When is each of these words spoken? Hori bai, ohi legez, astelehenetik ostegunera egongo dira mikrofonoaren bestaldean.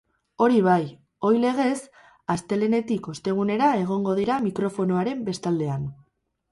Hori 0.43 0.61
bai, 0.67 0.85
ohi 1.29 1.41
legez, 1.43 1.75
astelehenetik 2.37 3.13
ostegunera 3.15 3.71
egongo 3.85 4.19
dira 4.23 4.43
mikrofonoaren 4.49 5.25
bestaldean. 5.31 5.91